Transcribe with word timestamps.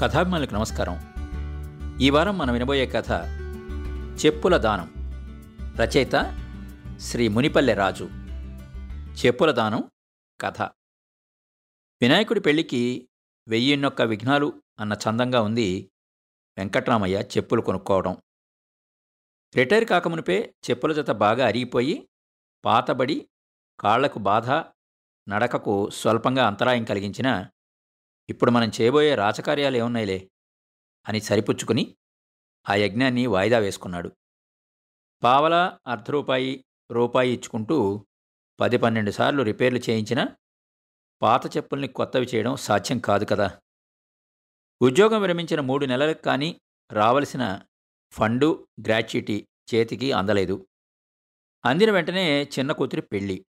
కథాభిమానులకు 0.00 0.54
నమస్కారం. 0.54 0.96
ఈ 2.00 2.10
వారం 2.10 2.38
మనం 2.38 2.52
వినబోయే 2.52 2.86
కథ 2.86 3.10
చెప్పుల 4.26 4.56
దానం. 4.56 4.94
రచయిత 5.76 6.10
శ్రీ 7.00 7.28
మునిపల్లె 7.28 7.74
రాజు. 7.74 8.10
చెప్పుల 9.12 9.50
దానం 9.50 9.90
కథ. 10.40 10.62
వినాయకుడి 12.02 12.40
పెళ్ళికి 12.40 13.08
వెయ్యిన్నొక్క 13.48 14.02
విఘ్నాలు 14.02 14.62
అన్న 14.80 14.92
చందంగా 14.92 15.40
ఉంది 15.40 15.90
వెంకట్రామయ్య 16.58 17.20
చెప్పులు 17.36 17.62
కొనుక్కోవడం. 17.62 18.16
రిటైర్ 19.56 19.84
కాకమునిపే 19.84 20.54
చెప్పుల 20.70 20.92
జత 20.92 21.10
బాగా 21.10 21.46
అరిగిపోయి 21.46 22.08
పాతబడి 22.64 23.28
కాళ్ళకు 23.80 24.18
బాధ 24.18 24.50
నడకకు 25.28 25.90
స్వల్పంగా 25.90 26.46
అంతరాయం 26.46 26.84
కలిగించిన 26.84 27.46
ఇప్పుడు 28.30 28.50
మనం 28.50 28.72
చేయబోయే 28.80 29.14
రాచకార్యాలు 29.14 29.76
ఏమున్నాయిలే? 29.76 30.30
అని 31.08 31.20
సరిపుచ్చుకుని 31.20 31.96
ఆ 32.68 32.74
యజ్ఞాన్ని 32.74 33.26
వాయిదా 33.26 33.58
వేసుకున్నాడు. 33.58 34.12
పావల 35.22 35.78
అర్ధ 35.86 36.10
రూపాయి 36.10 36.64
రూపాయి 36.90 37.32
ఇచ్చుకుంటూ 37.32 38.06
పది 38.60 38.76
పన్నెండు 38.78 39.10
సార్లు 39.10 39.42
రిపేర్లు 39.42 39.78
చేయించినా 39.78 40.36
పాత 41.22 41.56
చెప్పుల్ని 41.56 41.88
కొత్తవి 41.88 42.26
చేయడం 42.34 42.56
సాధ్యం 42.56 42.98
కాదు 42.98 43.24
కదా. 43.24 43.60
ఉద్యోగం 44.82 45.20
విరమించిన 45.20 45.60
మూడు 45.60 45.86
నెలలకు 45.86 46.22
కానీ 46.22 46.60
రావలసిన 46.92 47.62
ఫండు 48.12 48.68
గ్రాట్యుటీ 48.86 49.48
చేతికి 49.74 50.12
అందలేదు. 50.12 50.68
అందిన 51.64 51.90
వెంటనే 51.90 52.42
చిన్న 52.42 52.72
కూతురి 52.72 53.02
పెళ్ళి. 53.02 53.46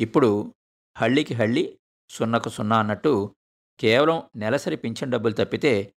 ఇప్పుడు 0.00 0.54
హళ్ళికి 0.98 1.34
హళ్ళి 1.34 1.78
సున్నకు 2.10 2.48
సున్నా 2.48 2.78
అన్నట్టు 2.78 3.34
కేవలం 3.80 4.30
నెలసరి 4.36 4.76
పింఛన్ 4.76 5.12
డబ్బులు 5.12 5.34
తప్పితే 5.34 5.94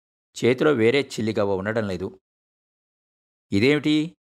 చేతిలో 0.45 0.71
వేరే 0.71 1.01
చిల్లిగవ్వ 1.01 1.55
ఉండడం 1.55 1.87
లేదు. 1.87 2.19
ఇదేమిటి? 3.51 4.17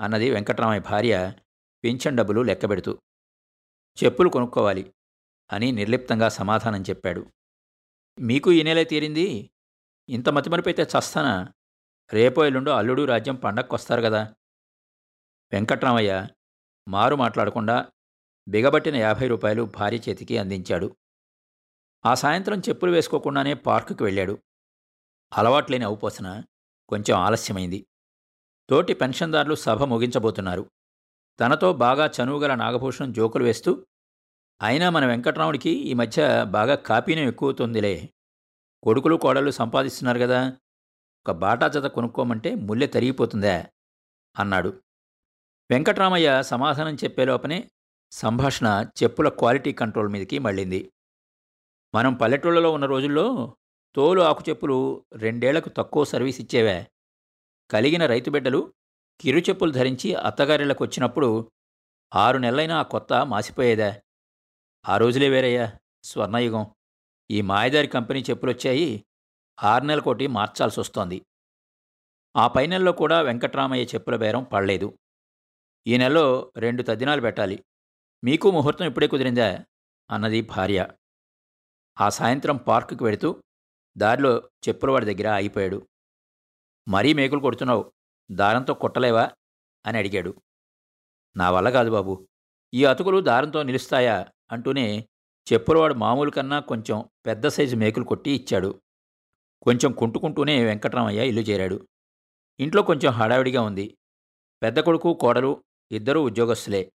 అన్నది 0.00 0.30
వెంకట్రామయ్య 0.30 0.80
భార్య 0.80 1.32
పింఛన్ 1.84 2.16
డబ్బులు 2.16 2.40
లెక్కబెడుతూ. 2.40 2.98
చెప్పులు 4.04 4.28
కొనుక్కోవాలి 4.28 4.94
అని 5.52 5.72
నిర్లిప్తంగా 5.72 6.28
సమాధానం 6.28 6.82
చెప్పాడు. 6.82 7.32
మీకు 8.18 8.52
ఈ 8.52 8.62
నెలే 8.62 8.84
తీరింది? 8.84 9.50
ఇంత 10.08 10.28
మతిమరిపైతే 10.28 10.82
చస్తానా? 10.82 11.52
రేపో 12.12 12.46
ఎల్లుండో 12.46 12.70
అల్లుడు 12.70 13.04
రాజ్యం 13.04 13.34
పండక్కొస్తారు 13.34 14.02
కదా? 14.02 14.34
వెంకట్రామయ్య 15.52 16.28
మారు 16.88 17.16
మాట్లాడకుండా 17.16 17.92
బిగబట్టిన 18.48 18.96
యాభై 18.96 19.28
రూపాయలు 19.28 19.62
భార్య 19.62 19.96
చేతికి 19.96 20.38
అందించాడు. 20.38 20.96
ఆ 22.06 22.14
సాయంత్రం 22.14 22.58
చెప్పులు 22.58 22.90
వేసుకోకుండానే 22.90 23.54
పార్కుకి 23.54 24.04
వెళ్ళాడు. 24.04 24.38
అలవాట్లేని 25.32 25.84
అవుపోసన 25.84 26.42
కొంచెం 26.88 27.18
ఆలస్యమైంది. 27.18 27.86
తోటి 28.70 28.94
పెన్షన్దారులు 28.94 29.54
సభ 29.54 29.82
ముగించబోతున్నారు. 29.82 30.70
తనతో 31.40 31.72
బాగా 31.72 32.10
చనువుగల 32.22 32.54
నాగభూషణం 32.54 33.12
జోకులు 33.12 33.44
వేస్తూ 33.44 33.86
అయినా 34.62 34.90
మన 34.90 35.06
వెంకట్రాముడికి 35.06 35.70
ఈ 35.70 35.92
మధ్య 35.92 36.44
బాగా 36.44 36.74
కాపీనం 36.74 37.22
ఎక్కువవుతుందిలే. 37.22 38.12
కొడుకులు 38.82 39.16
కోడళ్ళు 39.16 39.50
సంపాదిస్తున్నారు 39.50 40.18
కదా. 40.18 40.48
ఒక 41.26 41.30
బాటా 41.30 41.68
జత 41.68 41.86
కొనుక్కోమంటే 41.86 42.54
ముల్లె 42.54 42.86
తరిగిపోతుందా? 42.86 43.64
అన్నాడు. 44.38 44.82
వెంకట్రామయ్య 45.70 46.42
సమాధానం 46.42 46.94
చెప్పేలోపనే 46.94 47.70
సంభాషణ 48.12 48.86
చెప్పుల 49.02 49.28
క్వాలిటీ 49.28 49.72
కంట్రోల్ 49.72 50.08
మీదకి 50.08 50.38
మళ్ళింది. 50.38 50.92
మనం 51.94 52.14
పల్లెటూళ్ళలో 52.14 52.72
ఉన్న 52.72 52.86
రోజుల్లో 52.86 53.56
తోలు 53.94 54.20
ఆకు 54.20 54.44
చెప్పులు 54.48 55.04
రెండేళ్ళకు 55.12 55.68
తక్కువ 55.68 56.04
సర్వీస్ 56.04 56.40
ఇచ్చేవే. 56.40 56.86
కలిగిన 57.70 58.06
రైతు 58.06 58.30
బిడ్డలు 58.30 58.74
కిరు 59.20 59.38
చెప్పులు 59.38 59.72
ధరించి 59.72 60.14
అత్తగారిళ్ళకు 60.14 60.84
వచ్చినప్పుడు 60.84 61.52
ఆరు 62.14 62.38
నెలలైనా 62.38 62.78
ఆ 62.78 62.82
కొత్త 62.82 63.12
మాసిపోయేదా. 63.12 64.00
ఆ 64.88 64.96
రోజులే 64.96 65.28
వేరయ్యా 65.28 65.78
స్వర్ణయుగం. 66.04 66.66
ఈ 67.30 67.40
మాయదారి 67.40 67.86
కంపెనీ 67.86 68.20
చెప్పులొచ్చాయి 68.20 69.04
ఆరు 69.62 69.84
నెలకోటి 69.84 70.26
మార్చాల్సి 70.26 70.80
వస్తోంది 70.80 71.22
ఆ 72.36 72.48
పై 72.48 72.66
నెలలో 72.66 72.92
కూడా 72.92 73.20
వెంకట్రామయ్య 73.20 73.84
చెప్పుల 73.84 74.16
బేరం 74.16 74.44
పడలేదు. 74.44 74.98
ఈ 75.86 75.96
నెలలో 75.96 76.52
రెండు 76.56 76.82
తద్దినాలు 76.82 77.20
పెట్టాలి. 77.20 77.64
మీకు 78.24 78.50
ముహూర్తం 78.50 78.86
ఇప్పుడే 78.86 79.06
కుదిరిందా? 79.06 79.64
అన్నది 80.10 80.40
భార్య. 80.40 80.88
ఆ 82.00 82.08
సాయంత్రం 82.08 82.56
పార్కుకి 82.56 83.04
వెడుతూ 83.04 83.42
దారిలో 83.98 84.50
చెప్పులవాడి 84.68 85.14
దగ్గర 85.14 85.28
ఆగిపోయాడు. 85.28 85.88
మరీ 86.88 87.12
మేకులు 87.12 87.40
కొడుతున్నావు 87.40 87.92
దారంతో 88.30 88.74
కొట్టలేవా? 88.74 89.30
అని 89.86 89.98
అడిగాడు. 89.98 90.42
నా 91.36 91.50
వల్ల 91.50 91.70
కాదు 91.70 91.90
బాబు 91.90 92.28
ఈ 92.74 92.84
అతుకులు 92.84 93.20
దారంతో 93.20 93.62
నిలుస్తాయా? 93.62 94.26
అంటూనే 94.52 95.08
చెప్పులవాడు 95.52 95.94
మామూలు 95.94 96.30
కన్నా 96.30 96.60
కొంచెం 96.60 97.08
పెద్ద 97.26 97.46
సైజు 97.46 97.76
మేకులు 97.76 98.04
కొట్టి 98.04 98.30
ఇచ్చాడు. 98.30 98.82
కొంచెం 99.62 99.92
కుంటుకుంటూనే 99.92 100.64
వెంకటరామయ్య 100.64 101.28
ఇల్లు 101.28 101.42
చేరాడు. 101.42 101.88
ఇంట్లో 102.60 102.82
కొంచెం 102.82 103.12
హడావిడిగా 103.12 103.62
ఉంది. 103.62 103.98
పెద్ద 104.62 104.80
కొడుకు 104.80 105.14
కోడలు 105.14 105.64
ఇద్దరూ 105.90 106.22
ఉద్యోగస్తులే. 106.22 106.92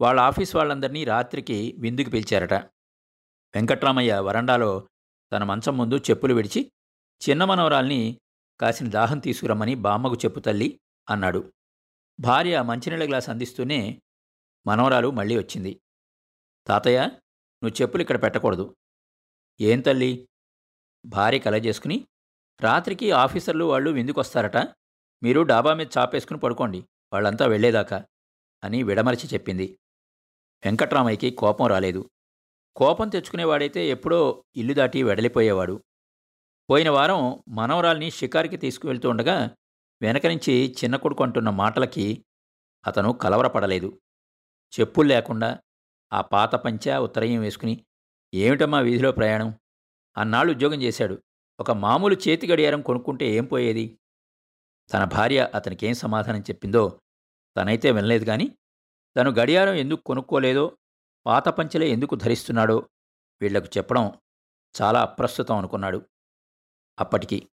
వాళ్ళ 0.00 0.20
ఆఫీస్ 0.20 0.56
వాళ్ళందరినీ 0.56 1.04
రాత్రికి 1.04 1.76
విందుకు 1.78 2.10
పిలిచారట. 2.10 2.73
వెంకట్రామయ్య 3.54 4.18
వరండాలో 4.18 4.88
తన 5.32 5.44
మంచం 5.44 5.76
ముందు 5.76 5.96
చెప్పులు 5.96 6.34
విడిచి 6.34 6.72
చిన్న 7.28 7.44
మనవరాల్ని 7.44 8.20
కాసిన 8.60 8.90
దాహం 8.90 9.18
తీసుకురమ్మని 9.18 9.74
బామ్మకు 9.74 10.14
చెప్పు 10.14 10.40
తల్లి 10.40 10.80
అన్నాడు. 11.10 11.52
భార్య 12.20 12.62
మంచినీళ్ళ 12.62 13.08
గ్లాస్ 13.08 13.28
అందిస్తూనే 13.28 14.02
మనవరాలు 14.66 15.10
మళ్ళీ 15.10 15.38
వచ్చింది. 15.38 15.80
తాతయ్య 16.66 17.00
నువ్వు 17.62 17.82
చెప్పులు 17.82 18.02
ఇక్కడ 18.02 18.22
పెట్టకూడదు. 18.22 18.76
ఏం 19.60 19.80
తల్లి? 19.80 20.28
భార్య 21.06 21.38
కలగజేసుకుని 21.38 22.06
రాత్రికి 22.60 23.10
ఆఫీసర్లు 23.10 23.64
వాళ్ళు 23.64 23.90
విందుకొస్తారట. 23.90 24.56
మీరు 25.22 25.42
డాబా 25.42 25.74
మీద 25.74 25.86
చాపేసుకుని 25.98 26.40
పడుకోండి 26.40 26.84
వాళ్ళంతా 27.12 27.46
వెళ్ళేదాకా 27.46 28.04
అని 28.64 28.82
విడమరచి 28.82 29.26
చెప్పింది. 29.26 29.78
వెంకట్రామయ్యకి 30.64 31.30
కోపం 31.30 31.66
రాలేదు. 31.66 32.10
కోపం 32.76 33.08
తెచ్చుకునేవాడైతే 33.08 33.88
ఎప్పుడో 33.88 34.44
ఇల్లు 34.56 34.74
దాటి 34.74 35.02
వెడలిపోయేవాడు. 35.02 35.84
పోయిన 36.70 36.90
వారం 36.90 37.42
మనవరాల్ని 37.48 38.10
షికారికి 38.10 38.56
తీసుకువెళ్తూ 38.56 39.10
ఉండగా 39.10 39.50
వెనక 40.02 40.26
నుంచి 40.26 40.76
చిన్న 40.84 40.96
కొడుకు 40.96 41.22
అంటున్న 41.22 41.50
మాటలకి 41.50 42.24
అతను 42.86 43.12
కలవరపడలేదు. 43.12 44.00
చెప్పులు 44.80 45.08
లేకుండా 45.08 45.58
ఆ 46.12 46.20
పాత 46.20 46.54
పంచ 46.54 46.96
ఉత్తరయం 46.96 47.40
వేసుకుని 47.40 47.84
ఏమిటమ్మా 48.34 48.80
వీధిలో 48.80 49.12
ప్రయాణం? 49.12 49.58
అన్నాళ్ళు 50.16 50.52
ఉద్యోగం 50.52 50.82
చేశాడు. 50.82 51.22
ఒక 51.60 51.70
మామూలు 51.70 52.16
చేతి 52.28 52.46
గడియారం 52.46 52.82
కొనుక్కుంటే 52.82 53.26
ఏం 53.26 53.44
పోయేది? 53.44 53.98
తన 54.92 55.04
భార్య 55.04 55.50
అతనికేం 55.54 55.94
సమాధానం 55.94 56.40
చెప్పిందో 56.40 57.00
తనైతే 57.56 57.90
వినలేదు 57.90 58.24
కానీ 58.24 58.56
తను 59.16 59.30
గడియారం 59.30 59.74
ఎందుకు 59.74 60.02
కొనుక్కోలేదో 60.02 60.76
పాత 61.26 61.48
పంచలే 61.48 61.88
ఎందుకు 61.88 62.14
ధరిస్తున్నాడో 62.14 62.88
వీళ్ళకు 63.40 63.66
చెప్పడం 63.66 64.12
చాలా 64.82 65.02
అప్రస్తుతం 65.02 65.56
అనుకున్నాడు. 65.56 66.08
అప్పటికి 67.00 67.48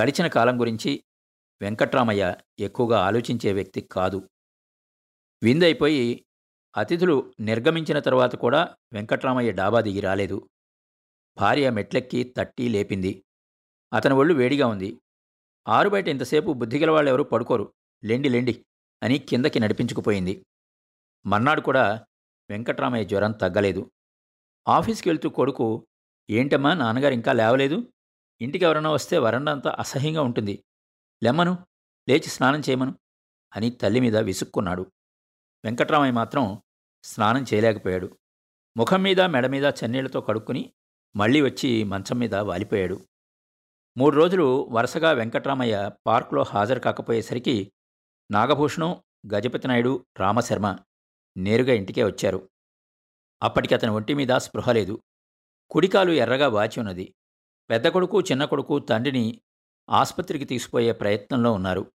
గడిచిన 0.00 0.26
కాలం 0.26 0.60
గురించి 0.60 1.04
వెంకట్రామయ్య 1.62 2.36
ఎక్కువగా 2.58 2.98
ఆలోచించే 3.00 3.52
వ్యక్తి 3.52 3.80
కాదు. 3.80 4.28
విందైపోయి 5.42 6.26
అతిథులు 6.76 7.32
నిర్గమించిన 7.40 7.98
తరువాత 7.98 8.36
కూడా 8.36 8.76
వెంకట్రామయ్య 8.92 9.52
డాబా 9.52 9.80
దిగి 9.80 10.00
రాలేదు. 10.00 10.48
భార్య 11.38 11.70
మెట్లెక్కి 11.70 12.34
తట్టి 12.36 12.68
లేపింది. 12.68 13.24
అతని 13.92 14.14
ఒళ్ళు 14.14 14.34
వేడిగా 14.34 14.66
ఉంది. 14.66 15.00
ఆరు 15.68 15.88
బయట 15.88 16.08
ఇంతసేపు 16.08 16.52
బుద్ధిగలవాళ్ళెవరూ 16.52 17.24
పడుకోరు. 17.24 17.74
లెండి 18.04 18.28
లెండి 18.28 18.66
అని 19.02 19.18
కిందకి 19.18 19.60
నడిపించుకుపోయింది. 19.60 20.46
మర్నాడు 21.26 21.60
కూడా 21.60 22.06
వెంకట్రామయ్య 22.50 23.04
జ్వరం 23.04 23.32
తగ్గలేదు. 23.32 23.90
ఆఫీస్కి 24.68 25.08
వెళ్తూ 25.08 25.28
కొడుకు 25.28 25.86
ఏంటమ్మా 26.30 26.74
నాన్నగారు 26.74 27.14
ఇంకా 27.14 27.32
లేవలేదు? 27.32 27.92
ఇంటికి 28.40 28.64
ఎవరైనా 28.64 28.90
వస్తే 28.90 29.18
వరండంతా 29.18 29.76
అసహ్యంగా 29.78 30.22
ఉంటుంది. 30.22 30.64
లెమ్మను 31.24 31.66
లేచి 32.08 32.28
స్నానం 32.28 32.60
చేయమను 32.60 32.94
అని 33.56 33.70
తల్లి 33.70 34.00
మీద 34.00 34.16
విసుక్కున్నాడు. 34.16 34.92
వెంకట్రామయ్య 35.64 36.12
మాత్రం 36.12 36.62
స్నానం 37.04 37.44
చేయలేకపోయాడు. 37.54 38.18
ముఖం 38.76 39.02
మీద 39.02 39.20
మెడ 39.20 39.46
మీద 39.46 39.64
చెన్నీళ్ళతో 39.64 40.20
కడుక్కుని 40.20 40.72
మళ్ళీ 41.16 41.40
వచ్చి 41.40 41.84
మంచం 41.84 42.18
మీద 42.18 42.34
వాలిపోయాడు. 42.34 43.00
మూడు 43.98 44.16
రోజులు 44.16 44.68
వరుసగా 44.70 45.10
వెంకట్రామయ్య 45.10 45.90
పార్కులో 46.06 46.42
హాజరు 46.42 46.80
కాకపోయేసరికి 46.80 47.72
నాగభూషణం 48.30 49.02
గజపతి 49.34 49.68
నాయుడు 49.68 50.06
రామశర్మ 50.18 50.78
నేరుగా 51.38 51.72
ఇంటికే 51.72 52.04
వచ్చారు. 52.04 52.50
అప్పటికి 53.42 53.74
అతని 53.74 53.90
ఒంటి 53.90 54.14
మీద 54.14 54.28
స్పృహ 54.36 54.72
లేదు. 54.72 55.02
కుడికాలు 55.70 56.12
ఎర్రగా 56.12 56.48
వాచి 56.48 56.80
ఉన్నది. 56.80 57.14
పెద్ద 57.70 57.88
కొడుకు 57.88 58.20
చిన్న 58.20 58.44
కొడుకు 58.44 58.78
తండ్రిని 58.78 59.40
ఆసుపత్రికి 59.90 60.44
తీసుకుపోయే 60.44 60.92
ప్రయత్నంలో 60.92 61.52
ఉన్నారు. 61.52 61.92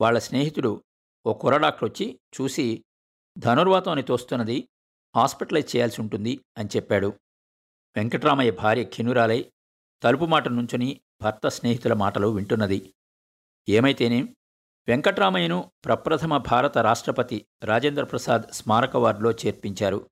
వాళ్ళ 0.00 0.18
స్నేహితుడు 0.18 0.84
ఓ 1.26 1.34
కుర్ర 1.34 1.56
డాక్టర్ 1.56 1.84
వచ్చి 1.84 2.20
చూసి 2.40 2.84
ధనుర్వాతం 3.38 3.92
అని 3.92 4.02
తోస్తున్నది 4.02 4.68
హాస్పిటలైజ్ 5.16 5.76
చేయాల్సి 5.76 6.00
ఉంటుంది 6.00 6.40
అని 6.58 6.68
చెప్పాడు. 6.76 7.06
వెంకట్రామయ్య 7.96 8.50
భార్య 8.50 8.84
కినురాలై 8.84 9.52
తలుపు 10.02 10.24
మాట 10.24 10.48
నుంచుని 10.48 11.00
భర్త 11.22 11.48
స్నేహితుల 11.48 11.92
మాటలు 11.92 12.26
వింటున్నది. 12.26 12.94
ఏమైతేనేం? 13.68 14.36
వెంకట్రామయ్యను 14.88 15.72
ప్రప్రథమ 15.84 16.36
భారత 16.36 16.78
రాష్ట్రపతి 16.78 17.46
రాజేంద్ర 17.64 18.02
ప్రసాద్ 18.02 18.42
స్మారక 18.52 18.96
వార్డులో 18.96 19.30
చేర్పించారు. 19.30 20.10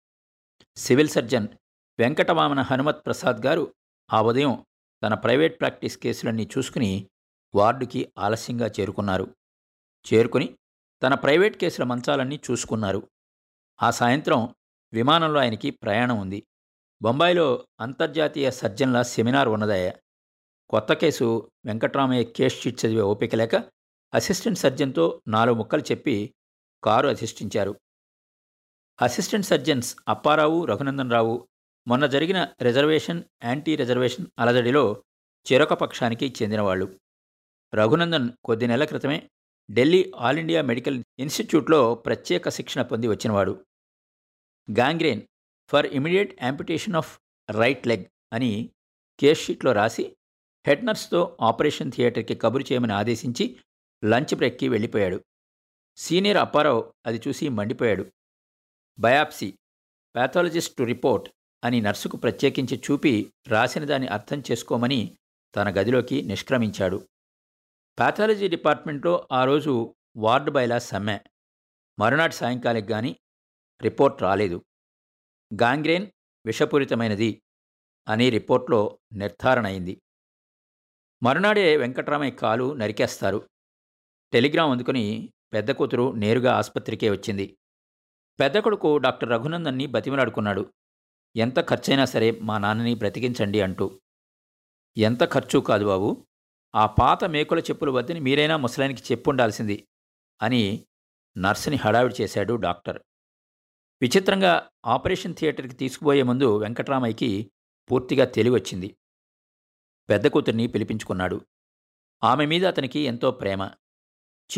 సివిల్ 0.77 1.09
సర్జన్ 1.09 1.49
వెంకటవామన 1.99 2.61
హనుమత్ 2.61 3.07
ప్రసాద్ 3.07 3.47
గారు 3.47 3.75
ఆ 4.13 4.23
ఉదయం 4.23 4.67
తన 5.03 5.15
ప్రైవేట్ 5.15 5.61
ప్రాక్టీస్ 5.61 5.99
కేసులన్నీ 5.99 6.49
చూసుకుని 6.59 7.07
వార్డుకి 7.55 8.13
ఆలస్యంగా 8.19 8.67
చేరుకున్నారు. 8.67 9.35
చేరుకుని 10.13 10.57
తన 11.03 11.15
ప్రైవేట్ 11.15 11.57
కేసుల 11.57 11.85
మంచాలన్నీ 11.85 12.41
చూసుకున్నారు. 12.51 13.09
ఆ 13.83 13.91
సాయంత్రం 13.91 14.55
విమానంలో 14.93 15.41
ఆయనకి 15.41 15.71
ప్రయాణం 15.71 16.19
ఉంది. 16.19 16.47
బొంబాయిలో 17.03 17.67
అంతర్జాతీయ 17.81 18.51
సర్జన్ల 18.51 19.03
సెమినార్ 19.03 19.49
ఉన్నదయ్య 19.49 19.93
కొత్త 20.71 20.93
కేసు 20.93 21.51
వెంకట్రామయ్య 21.65 22.25
కేస్ 22.25 22.61
షీట్ 22.61 22.87
చదివే 22.87 23.03
ఓపిక 23.03 23.35
లేక 23.35 23.57
అసిస్టెంట్ 24.15 24.59
సర్జన్తో 24.59 25.23
నాలుగు 25.29 25.57
ముక్కలు 25.57 25.83
చెప్పి 25.83 26.35
కారు 26.85 27.09
అధిష్ఠించారు 27.09 27.81
అసిస్టెంట్ 29.01 29.47
సర్జన్స్ 29.47 29.97
అప్పారావు 30.09 30.65
రఘునందన్ 30.65 31.11
రావు 31.11 31.49
మొన్న 31.87 32.07
జరిగిన 32.07 32.49
రిజర్వేషన్ 32.63 33.23
యాంటీ 33.45 33.77
రిజర్వేషన్ 33.77 34.27
అలజడిలో 34.39 35.03
చెరొక 35.47 35.73
పక్షానికి 35.73 36.35
చెందినవాళ్ళు. 36.43 36.99
రఘునందన్ 37.75 38.31
కొద్ది 38.45 38.67
నెలల 38.67 38.85
క్రితమే 38.85 39.31
ఢిల్లీ 39.71 40.13
ఆల్ 40.17 40.39
ఇండియా 40.39 40.63
మెడికల్ 40.63 41.05
ఇన్స్టిట్యూట్లో 41.19 41.95
ప్రత్యేక 41.95 42.49
శిక్షణ 42.49 42.83
పొంది 42.83 43.09
వచ్చినవాడు. 43.09 43.65
Gangrene 44.71 45.23
for 45.69 45.87
immediate 45.87 46.43
amputation 46.43 46.97
of 46.97 47.19
right 47.51 47.87
leg 47.87 48.05
అని 48.33 48.71
కేస్ 49.21 49.45
షీట్లో 49.45 49.73
రాసి 49.73 50.17
హెడ్ 50.67 50.87
నర్స్తో 50.87 51.39
ఆపరేషన్ 51.43 51.93
థియేటర్కి 51.93 52.35
కబురు 52.35 52.65
చేయమని 52.73 52.93
ఆదేశించి 52.93 53.57
లంచ్ 54.05 54.35
బ్రేక్కి 54.35 54.69
వెళ్ళిపోయాడు. 54.69 55.25
సీనియర్ 55.97 56.39
అప్పారావు 56.39 56.95
అది 57.07 57.23
చూసి 57.29 57.49
మండిపోయాడు. 57.49 58.13
బయాప్సీ 58.99 59.59
ప్యాథాలజిస్ట్ 60.15 60.77
టు 60.77 60.83
రిపోర్ట్ 60.83 61.31
అని 61.65 61.81
నర్సుకు 61.81 62.17
ప్రత్యేకించి 62.17 62.83
చూపి 62.91 63.33
రాసిన 63.49 63.85
దాన్ని 63.85 64.09
అర్థం 64.09 64.43
చేసుకోమని 64.51 65.19
తన 65.57 65.81
గదిలోకి 65.81 66.23
నిష్క్రమించాడు. 66.23 67.09
ప్యాథాలజీ 67.99 68.49
డిపార్ట్మెంట్లో 68.49 69.29
ఆ 69.33 69.45
రోజు 69.45 69.95
వార్డు 70.17 70.51
బైలా 70.51 70.79
సమ్మె. 70.79 71.19
మరునాటి 71.99 72.35
సాయంకాలికి 72.35 72.89
గాని 72.89 73.17
రిపోర్ట్ 73.83 74.23
రాలేదు. 74.23 74.65
గాంగ్రేన్ 75.63 76.07
విషపూరితమైనది 76.47 77.43
అని 78.09 78.31
రిపోర్ట్లో 78.31 78.99
నిర్ధారణ 79.13 79.67
అయింది. 79.67 80.03
మరునాడే 81.23 81.77
వెంకట్రామయ్య 81.77 82.31
కాలు 82.31 82.75
నరికేస్తారు. 82.75 83.49
టెలిగ్రామ్ 84.33 84.71
అందుకుని 84.71 85.33
పెద్ద 85.53 85.71
కూతురు 85.71 86.13
నేరుగా 86.13 86.53
ఆసుపత్రికే 86.53 87.11
వచ్చింది. 87.11 87.59
పెద్ద 88.41 88.59
కొడుకు 88.59 88.97
డాక్టర్ 88.97 89.31
రఘునందన్ని 89.31 89.87
బతిమలాడుకున్నాడు. 89.87 90.73
ఎంత 91.37 91.69
ఖర్చైనా 91.69 92.05
సరే 92.05 92.31
మా 92.31 92.59
నాన్నని 92.59 92.95
బ్రతికించండి 92.95 93.61
అంటూ. 93.61 94.01
ఎంత 94.97 95.33
ఖర్చు 95.33 95.59
కాదు 95.59 95.85
బాబు. 95.87 96.27
ఆ 96.75 96.87
పాత 96.87 97.25
మేకుల 97.25 97.59
చెప్పుల 97.59 97.91
వద్దని 97.91 98.21
మీరైనా 98.21 98.57
ముసలానికి 98.57 99.03
చెప్పుండాల్సింది 99.13 99.89
అని 100.43 100.87
నర్సుని 101.39 101.77
హడావిడి 101.77 102.23
చేశాడు 102.23 102.55
డాక్టర్. 102.55 103.03
విచిత్రంగా 104.03 104.71
ఆపరేషన్ 104.87 105.35
థియేటర్కి 105.35 105.75
తీసుకుపోయే 105.75 106.23
ముందు 106.23 106.59
వెంకట్రామయ్యకి 106.59 107.51
పూర్తిగా 107.91 108.25
తెలివచ్చింది. 108.25 108.97
పెద్ద 110.09 110.27
కూతుర్ని 110.27 110.67
పిలిపించుకున్నాడు. 110.67 111.41
ఆమె 112.25 112.47
మీద 112.47 112.67
అతనికి 112.67 113.01
ఎంతో 113.01 113.31
ప్రేమ. 113.31 113.71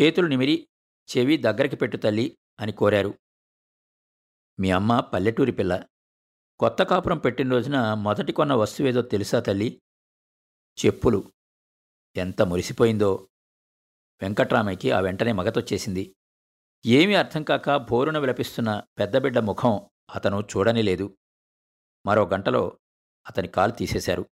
చేతులు 0.01 0.27
నిమిరి 0.27 0.69
చెవి 1.17 1.37
దగ్గరికి 1.37 1.77
పెట్టు 1.77 1.97
తల్లి 1.97 2.39
అని 2.61 2.73
కోరారు. 2.73 3.15
మీ 4.61 4.71
అమ్మ 4.71 5.01
పల్లెటూరి 5.01 5.53
పిల్ల. 5.53 5.87
కొత్త 6.59 6.83
కాపురం 6.83 7.19
పెట్టిన 7.19 7.51
రోజున 7.51 7.95
మొదటి 7.95 8.33
కొన్న 8.33 8.53
వస్తువేదో 8.55 9.03
తెలుసా 9.03 9.41
తల్లి? 9.41 9.83
చెప్పులు. 10.87 11.33
ఎంత 12.17 12.43
మురిసిపోయిందో. 12.43 13.29
వెంకట్రామయ్యకి 14.23 14.91
ఆ 14.91 15.01
వెంటనే 15.01 15.33
మగతొచ్చేసింది. 15.33 16.17
ఏమీ 16.87 17.15
అర్థం 17.15 17.43
కాక 17.43 17.71
బోరున 17.71 18.19
విలపిస్తున్న 18.19 18.83
పెద్దబిడ్డ 18.99 19.39
ముఖం 19.39 19.87
అతను 20.15 20.41
చూడని 20.41 20.83
లేదు. 20.83 21.17
మరో 22.07 22.27
గంటలో 22.27 22.79
అతని 23.29 23.49
కాలు 23.49 23.73
తీసేశారు. 23.73 24.27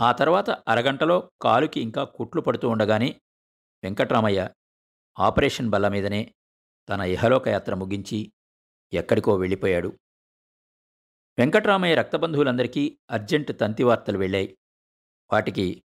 ఆ 0.00 0.12
తర్వాత 0.12 0.50
అరగంటలో 0.50 1.30
కాలుకి 1.42 1.80
ఇంకా 1.80 2.04
కుట్లు 2.04 2.40
పడుతూ 2.40 2.68
ఉండగానే 2.68 3.20
వెంకట్రామయ్య 3.84 4.50
ఆపరేషన్ 5.18 5.70
బల్ల 5.70 5.88
మీదనే 5.88 6.34
తన 6.88 7.00
ఇహలోకయాత్ర 7.00 7.74
ముగించి 7.74 8.32
ఎక్కడికో 8.92 9.36
వెళ్ళిపోయాడు. 9.36 9.98
వెంకట్రామయ్య 11.38 11.94
రక్తబంధువులందరికీ 11.94 12.98
అర్జెంట్ 13.10 13.60
తంతి 13.60 13.82
వార్తలు 13.82 14.18
వెళ్ళాయి. 14.18 14.58
వాటికి 15.32 15.84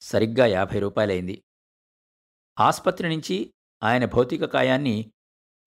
సరిగ్గా 0.00 0.46
యాభై 0.46 0.78
రూపాయలైంది. 0.78 1.44
ఆస్పత్రి 2.60 3.08
నుంచి 3.08 3.54
ఆయన 3.82 4.04
భౌతిక 4.04 4.44
కాయాన్ని 4.44 5.12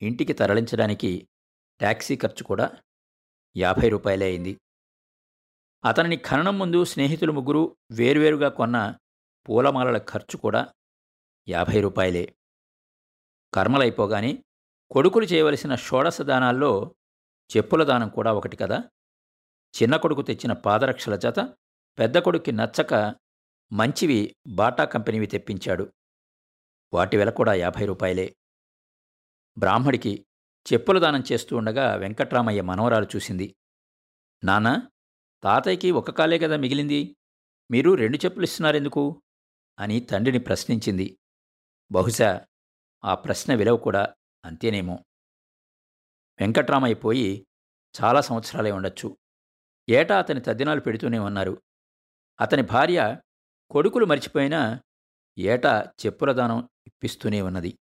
ఇంటికి 0.01 0.33
తరలించడానికి 0.33 1.29
ట్యాక్సీ 1.79 2.15
ఖర్చు 2.17 2.43
కూడా 2.43 2.71
యాభై 3.57 3.89
రూపాయలే 3.89 4.25
అయింది. 4.25 4.57
అతనిని 5.85 6.17
ఖననం 6.17 6.59
ముందు 6.59 6.83
స్నేహితులు 6.83 7.31
ముగ్గురు 7.31 7.77
వేరువేరుగా 7.91 8.49
కొన్న 8.49 8.95
పూలమాలల 9.49 9.97
ఖర్చు 9.97 10.37
కూడా 10.37 10.73
యాభై 11.49 11.81
రూపాయలే. 11.81 12.35
కర్మలైపోగానే 13.53 14.43
కొడుకులు 14.91 15.25
చేయవలసిన 15.25 15.75
షోడశ 15.75 16.21
దానాల్లో 16.21 16.95
చెప్పుల 17.57 17.83
దానం 17.83 18.09
కూడా 18.09 18.33
ఒకటి 18.33 18.57
కదా? 18.57 18.83
చిన్న 19.81 19.95
కొడుకు 19.97 20.21
తెచ్చిన 20.21 20.53
పాదరక్షల 20.53 21.15
జత 21.15 21.57
పెద్ద 21.99 22.17
కొడుక్కి 22.17 22.51
నచ్చక 22.51 23.15
మంచివి 23.73 24.35
బాటా 24.47 24.85
కంపెనీవి 24.85 25.27
తెప్పించాడు. 25.27 25.93
వాటి 26.93 27.17
వెల 27.17 27.29
కూడా 27.29 27.53
యాభై 27.53 27.85
రూపాయలే. 27.85 28.35
బ్రాహ్మడికి 29.57 30.25
చెప్పుల 30.73 30.99
దానం 30.99 31.23
చేస్తూ 31.31 31.57
ఉండగా 31.57 31.95
వెంకట్రామయ్య 31.95 32.61
మనవరాలు 32.61 33.07
చూసింది. 33.15 33.55
నానా 34.43 34.91
తాతయ్యకి 35.43 35.91
ఒక 35.91 36.11
కాలే 36.11 36.39
కదా 36.39 36.57
మిగిలింది. 36.57 37.15
మీరు 37.71 37.93
రెండు 37.93 38.17
చెప్పులు 38.17 38.43
ఇస్తున్నారెందుకు 38.43 39.23
అని 39.79 39.99
తండ్రిని 39.99 40.39
ప్రశ్నించింది. 40.39 41.19
బహుశా 41.91 42.45
ఆ 43.05 43.15
ప్రశ్న 43.15 43.55
విలువ 43.55 43.77
కూడా 43.77 44.15
అంతేనేమో. 44.45 45.05
వెంకట్రామయ్య 46.39 46.93
పోయి 46.93 47.47
చాలా 48.03 48.21
సంవత్సరాలే 48.21 48.71
ఉండొచ్చు. 48.71 49.17
ఏటా 49.89 50.19
అతని 50.19 50.41
తద్దినాలు 50.41 50.79
పెడుతూనే 50.79 51.19
ఉన్నారు. 51.19 51.61
అతని 52.41 52.61
భార్య 52.61 53.17
కొడుకులు 53.71 54.05
మర్చిపోయినా 54.05 54.83
ఏటా 55.37 55.93
చెప్పుల 56.05 56.31
దానం 56.31 56.69
ఇప్పిస్తూనే 56.87 57.41
ఉన్నది. 57.41 57.79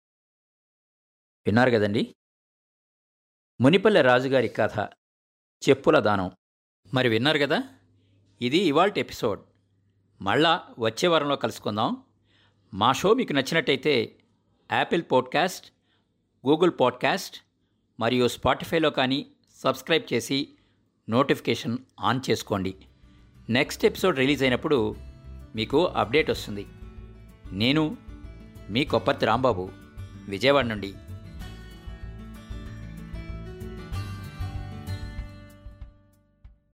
విన్నారు 1.47 1.71
కదండి? 1.71 2.17
మునిపల్లె 3.61 4.03
రాజుగారి 4.03 4.49
కథ 4.49 4.79
చెప్పుల 5.69 5.99
దానం. 5.99 6.31
మరి 6.95 7.09
విన్నారు 7.09 7.39
కదా? 7.39 7.81
ఇది 8.41 8.59
ఇవాల్టి 8.59 9.01
ఎపిసోడ్. 9.01 9.45
మళ్ళా 10.23 10.75
వచ్చే 10.79 11.09
వారంలో 11.09 11.37
కలుసుకుందాం. 11.37 12.14
మా 12.75 12.93
షో 12.93 13.15
మీకు 13.15 13.33
నచ్చినట్టయితే 13.33 14.13
యాపిల్ 14.73 15.03
పాడ్కాస్ట్ 15.13 15.73
గూగుల్ 16.49 16.71
పాడ్కాస్ట్ 16.81 17.37
మరియు 18.01 18.29
స్పాటిఫైలో 18.29 18.91
కానీ 18.91 19.27
సబ్స్క్రైబ్ 19.55 20.15
చేసి 20.15 20.49
నోటిఫికేషన్ 21.09 21.79
ఆన్ 22.01 22.21
చేసుకోండి. 22.31 22.75
నెక్స్ట్ 23.51 23.85
ఎపిసోడ్ 23.85 24.19
రిలీజ్ 24.19 24.43
అయినప్పుడు 24.43 24.97
మీకు 25.57 25.85
అప్డేట్ 25.85 26.31
వస్తుంది. 26.31 26.67
నేను 27.53 27.97
మీ 28.71 28.85
కొప్పతి 28.85 29.27
రాంబాబు 29.27 29.71
విజయవాడ 30.29 30.65
నుండి 30.65 30.95